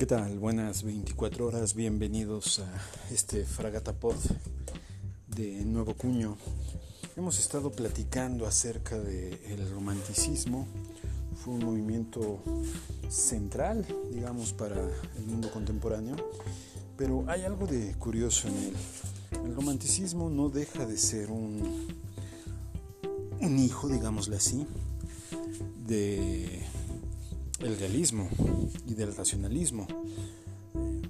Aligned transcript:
¿Qué 0.00 0.06
tal? 0.06 0.38
Buenas 0.38 0.82
24 0.82 1.46
horas, 1.46 1.74
bienvenidos 1.74 2.60
a 2.60 3.12
este 3.12 3.44
Fragata 3.44 3.92
Pod 3.92 4.16
de 5.26 5.62
Nuevo 5.66 5.92
Cuño. 5.92 6.38
Hemos 7.18 7.38
estado 7.38 7.70
platicando 7.70 8.46
acerca 8.46 8.98
del 8.98 9.70
romanticismo, 9.70 10.66
fue 11.44 11.52
un 11.52 11.66
movimiento 11.66 12.42
central, 13.10 13.86
digamos, 14.10 14.54
para 14.54 14.76
el 15.18 15.26
mundo 15.26 15.50
contemporáneo, 15.50 16.16
pero 16.96 17.26
hay 17.28 17.42
algo 17.42 17.66
de 17.66 17.92
curioso 17.96 18.48
en 18.48 18.56
él. 18.56 18.76
El 19.44 19.54
romanticismo 19.54 20.30
no 20.30 20.48
deja 20.48 20.86
de 20.86 20.96
ser 20.96 21.30
un, 21.30 21.88
un 23.38 23.58
hijo, 23.58 23.86
digámosle 23.86 24.36
así, 24.36 24.66
de 25.86 26.69
el 27.60 27.78
realismo 27.78 28.28
y 28.86 28.94
del 28.94 29.14
racionalismo. 29.14 29.86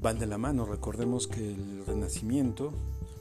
Van 0.00 0.18
de 0.18 0.26
la 0.26 0.38
mano, 0.38 0.66
recordemos 0.66 1.26
que 1.26 1.54
el 1.54 1.86
renacimiento 1.86 2.72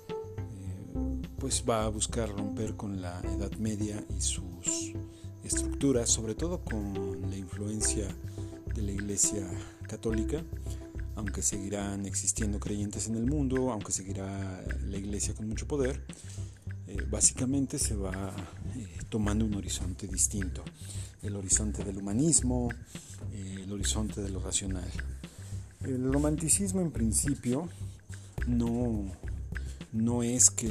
eh, 0.09 1.21
pues 1.39 1.63
va 1.67 1.85
a 1.85 1.87
buscar 1.87 2.29
romper 2.29 2.75
con 2.75 3.01
la 3.01 3.21
Edad 3.21 3.51
Media 3.53 4.03
y 4.17 4.21
sus 4.21 4.93
estructuras, 5.43 6.09
sobre 6.09 6.35
todo 6.35 6.59
con 6.59 7.21
la 7.29 7.37
influencia 7.37 8.07
de 8.75 8.81
la 8.81 8.91
Iglesia 8.91 9.47
Católica, 9.87 10.43
aunque 11.15 11.41
seguirán 11.41 12.05
existiendo 12.05 12.59
creyentes 12.59 13.07
en 13.07 13.15
el 13.15 13.25
mundo, 13.25 13.71
aunque 13.71 13.91
seguirá 13.91 14.63
la 14.85 14.97
Iglesia 14.97 15.33
con 15.33 15.47
mucho 15.47 15.67
poder, 15.67 16.01
eh, 16.87 16.97
básicamente 17.09 17.79
se 17.79 17.95
va 17.95 18.33
eh, 18.75 18.87
tomando 19.09 19.45
un 19.45 19.53
horizonte 19.55 20.07
distinto, 20.07 20.63
el 21.21 21.35
horizonte 21.35 21.83
del 21.83 21.97
humanismo, 21.97 22.69
el 23.33 23.71
horizonte 23.71 24.21
de 24.21 24.29
lo 24.29 24.39
racional. 24.39 24.89
El 25.83 26.11
romanticismo 26.11 26.81
en 26.81 26.91
principio 26.91 27.67
no, 28.47 29.11
no 29.91 30.23
es 30.23 30.49
que 30.49 30.69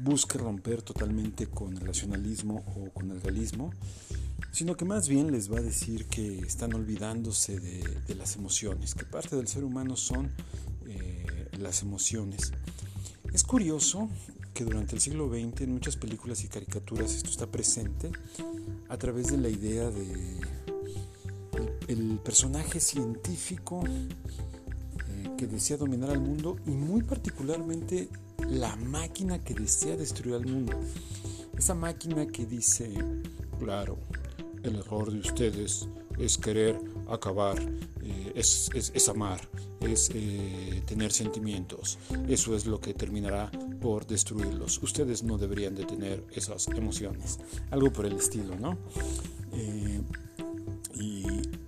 busque 0.00 0.38
romper 0.38 0.82
totalmente 0.82 1.46
con 1.46 1.76
el 1.76 1.80
racionalismo 1.80 2.64
o 2.76 2.90
con 2.90 3.10
el 3.10 3.20
realismo, 3.20 3.72
sino 4.52 4.76
que 4.76 4.84
más 4.84 5.08
bien 5.08 5.32
les 5.32 5.52
va 5.52 5.58
a 5.58 5.62
decir 5.62 6.06
que 6.06 6.38
están 6.38 6.74
olvidándose 6.74 7.58
de, 7.58 8.14
las 8.14 8.36
emociones, 8.36 8.94
que 8.94 9.04
parte 9.04 9.36
del 9.36 9.48
ser 9.48 9.64
humano 9.64 9.96
son 9.96 10.30
eh, 10.86 11.48
las 11.58 11.82
emociones. 11.82 12.52
Es 13.32 13.42
curioso 13.42 14.08
que 14.52 14.64
durante 14.64 14.94
el 14.94 15.00
siglo 15.00 15.28
XX 15.28 15.62
en 15.62 15.72
muchas 15.72 15.96
películas 15.96 16.44
y 16.44 16.48
caricaturas 16.48 17.14
esto 17.14 17.30
está 17.30 17.46
presente 17.46 18.12
a 18.88 18.96
través 18.96 19.26
de 19.26 19.38
la 19.38 19.48
idea 19.48 19.90
de 19.90 20.40
el 21.88 22.18
personaje 22.22 22.80
científico 22.80 23.82
eh, 23.86 25.30
que 25.36 25.46
desea 25.46 25.76
dominar 25.76 26.10
al 26.10 26.20
mundo 26.20 26.56
y 26.66 26.70
muy 26.70 27.02
particularmente 27.02 28.08
la 28.48 28.76
máquina 28.76 29.42
que 29.42 29.54
desea 29.54 29.96
destruir 29.96 30.36
al 30.36 30.46
mundo. 30.46 30.72
Esa 31.56 31.74
máquina 31.74 32.26
que 32.26 32.46
dice, 32.46 32.92
claro, 33.58 33.98
el 34.62 34.76
error 34.76 35.12
de 35.12 35.20
ustedes 35.20 35.88
es 36.18 36.38
querer 36.38 36.80
acabar, 37.08 37.60
eh, 38.02 38.32
es, 38.34 39.08
amar, 39.08 39.40
es 39.80 40.10
eh, 40.14 40.82
tener 40.86 41.12
sentimientos. 41.12 41.98
Eso 42.28 42.56
es 42.56 42.66
lo 42.66 42.80
que 42.80 42.94
terminará 42.94 43.50
por 43.80 44.06
destruirlos. 44.06 44.82
Ustedes 44.82 45.22
no 45.22 45.38
deberían 45.38 45.74
de 45.74 45.84
tener 45.84 46.24
esas 46.32 46.68
emociones. 46.68 47.38
Algo 47.70 47.92
por 47.92 48.06
el 48.06 48.14
estilo, 48.14 48.56
¿no? 48.56 48.78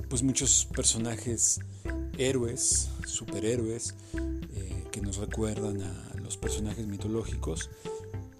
Pues 0.09 0.23
muchos 0.23 0.69
personajes 0.75 1.61
héroes, 2.19 2.89
superhéroes, 3.07 3.95
eh, 4.55 4.85
que 4.91 5.01
nos 5.01 5.17
recuerdan 5.17 5.83
a 5.83 6.15
los 6.23 6.37
personajes 6.37 6.87
mitológicos, 6.87 7.71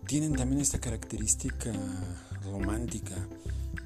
tienen 0.07 0.35
también 0.35 0.61
esta 0.61 0.81
característica 0.81 1.73
romántica. 2.45 3.15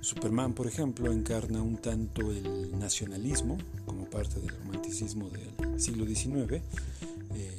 Superman, 0.00 0.54
por 0.54 0.66
ejemplo, 0.66 1.12
encarna 1.12 1.62
un 1.62 1.76
tanto 1.76 2.30
el 2.30 2.78
nacionalismo 2.78 3.58
como 3.86 4.04
parte 4.08 4.40
del 4.40 4.50
romanticismo 4.50 5.30
del 5.30 5.80
siglo 5.80 6.06
XIX 6.06 6.62
eh, 7.34 7.56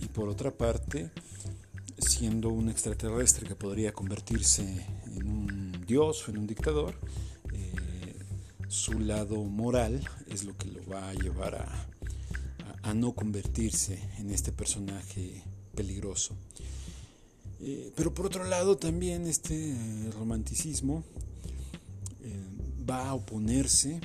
y 0.00 0.06
por 0.06 0.28
otra 0.28 0.50
parte, 0.50 1.10
siendo 1.98 2.50
un 2.50 2.68
extraterrestre 2.68 3.46
que 3.46 3.54
podría 3.54 3.92
convertirse 3.92 4.86
en 5.14 5.28
un 5.28 5.84
dios 5.86 6.26
o 6.26 6.30
en 6.30 6.38
un 6.38 6.46
dictador, 6.46 6.94
su 8.68 8.98
lado 8.98 9.36
moral 9.44 10.08
es 10.26 10.44
lo 10.44 10.56
que 10.56 10.68
lo 10.68 10.84
va 10.86 11.08
a 11.08 11.14
llevar 11.14 11.54
a, 11.54 12.94
no 12.94 13.14
convertirse 13.16 14.00
en 14.18 14.30
este 14.30 14.52
personaje 14.52 15.42
peligroso. 15.74 16.36
Eh, 17.60 17.92
pero 17.96 18.14
por 18.14 18.26
otro 18.26 18.44
lado 18.44 18.76
también 18.76 19.26
este 19.26 19.74
romanticismo 20.16 21.02
eh, 22.22 22.44
va 22.88 23.08
a 23.08 23.14
oponerse 23.14 24.00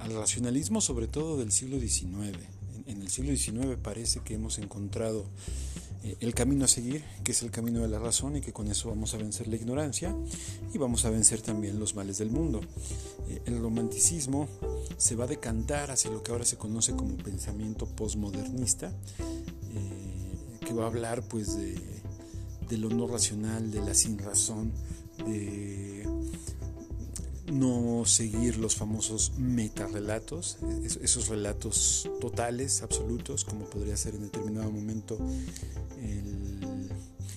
al 0.00 0.14
racionalismo 0.14 0.82
sobre 0.82 1.08
todo 1.08 1.38
del 1.38 1.50
siglo 1.50 1.80
XIX. 1.80 2.38
en 2.86 3.00
el 3.00 3.08
siglo 3.08 3.34
XIX 3.34 3.78
parece 3.82 4.20
que 4.20 4.34
hemos 4.34 4.58
encontrado 4.58 5.24
eh, 5.24 5.79
el 6.02 6.34
camino 6.34 6.64
a 6.64 6.68
seguir, 6.68 7.04
que 7.24 7.32
es 7.32 7.42
el 7.42 7.50
camino 7.50 7.80
de 7.80 7.88
la 7.88 7.98
razón 7.98 8.36
y 8.36 8.40
que 8.40 8.52
con 8.52 8.70
eso 8.70 8.88
vamos 8.88 9.14
a 9.14 9.18
vencer 9.18 9.48
la 9.48 9.56
ignorancia 9.56 10.14
y 10.72 10.78
vamos 10.78 11.04
a 11.04 11.10
vencer 11.10 11.42
también 11.42 11.78
los 11.78 11.94
males 11.94 12.18
del 12.18 12.30
mundo. 12.30 12.60
Eh, 13.28 13.42
el 13.46 13.60
romanticismo 13.60 14.48
se 14.96 15.14
va 15.14 15.24
a 15.24 15.26
decantar 15.26 15.90
hacia 15.90 16.10
lo 16.10 16.22
que 16.22 16.32
ahora 16.32 16.44
se 16.44 16.56
conoce 16.56 16.96
como 16.96 17.16
pensamiento 17.16 17.86
postmodernista, 17.86 18.88
eh, 18.88 20.58
que 20.66 20.72
va 20.72 20.84
a 20.84 20.86
hablar 20.86 21.22
pues 21.28 21.56
de, 21.56 21.78
de 22.68 22.78
lo 22.78 22.88
no 22.88 23.06
racional, 23.06 23.70
de 23.70 23.80
la 23.80 23.94
sin 23.94 24.18
razón, 24.18 24.72
de 25.26 26.08
no 27.52 28.04
seguir 28.06 28.58
los 28.58 28.76
famosos 28.76 29.32
metarrelatos, 29.38 30.58
esos 31.02 31.28
relatos 31.28 32.08
totales, 32.20 32.82
absolutos, 32.82 33.44
como 33.44 33.64
podría 33.64 33.96
ser 33.96 34.14
en 34.14 34.22
determinado 34.22 34.70
momento 34.70 35.18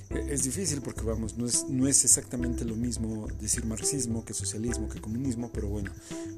es 0.10 0.44
difícil 0.44 0.82
porque 0.82 1.02
vamos, 1.02 1.38
no 1.38 1.46
es, 1.46 1.68
no 1.70 1.88
es 1.88 2.04
exactamente 2.04 2.66
lo 2.66 2.76
mismo 2.76 3.28
decir 3.40 3.66
marxismo 3.66 4.24
que 4.26 4.34
socialismo 4.34 4.90
que 4.90 5.00
comunismo, 5.00 5.52
pero 5.52 5.68
bueno, 5.68 5.92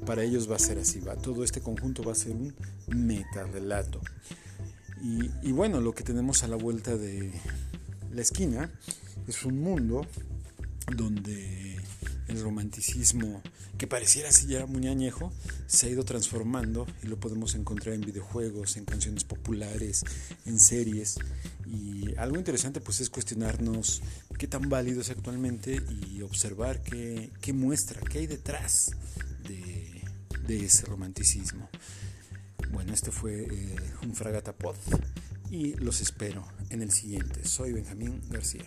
para 0.04 0.22
ellos 0.22 0.50
va 0.50 0.56
a 0.56 0.58
ser 0.58 0.78
así, 0.78 1.00
va, 1.00 1.16
todo 1.16 1.44
este 1.44 1.60
conjunto 1.60 2.02
va 2.02 2.12
a 2.12 2.14
ser 2.14 2.32
un 2.32 2.54
metarrelato. 2.88 4.00
Y, 5.02 5.30
y 5.42 5.52
bueno, 5.52 5.80
lo 5.80 5.94
que 5.94 6.02
tenemos 6.02 6.42
a 6.42 6.48
la 6.48 6.56
vuelta 6.56 6.96
de 6.96 7.32
la 8.12 8.22
esquina 8.22 8.70
es 9.26 9.44
un 9.44 9.60
mundo 9.60 10.06
donde 10.94 11.76
el 12.28 12.40
romanticismo, 12.40 13.42
que 13.78 13.86
pareciera 13.86 14.28
así 14.28 14.46
ya 14.46 14.66
muy 14.66 14.86
añejo, 14.88 15.32
se 15.66 15.86
ha 15.86 15.90
ido 15.90 16.04
transformando 16.04 16.86
y 17.02 17.06
lo 17.06 17.18
podemos 17.18 17.54
encontrar 17.54 17.94
en 17.94 18.00
videojuegos, 18.00 18.76
en 18.76 18.84
canciones 18.84 19.24
populares, 19.24 20.04
en 20.44 20.58
series. 20.58 21.18
Y 21.66 22.16
algo 22.16 22.36
interesante 22.36 22.80
pues 22.80 23.00
es 23.00 23.10
cuestionarnos 23.10 24.02
qué 24.38 24.46
tan 24.46 24.68
válido 24.68 25.00
es 25.00 25.10
actualmente 25.10 25.82
y 26.06 26.22
observar 26.22 26.82
qué, 26.82 27.30
qué 27.40 27.52
muestra, 27.52 28.00
qué 28.00 28.20
hay 28.20 28.26
detrás 28.26 28.90
de, 29.46 30.02
de, 30.46 30.64
ese 30.64 30.86
romanticismo. 30.86 31.68
Bueno, 32.70 32.92
este 32.92 33.10
fue 33.10 33.44
eh, 33.44 33.76
un 34.02 34.14
Fragata 34.14 34.52
Pod 34.52 34.76
y 35.50 35.74
los 35.74 36.00
espero 36.00 36.46
en 36.70 36.82
el 36.82 36.90
siguiente. 36.90 37.44
Soy 37.44 37.72
Benjamín 37.72 38.20
García. 38.30 38.64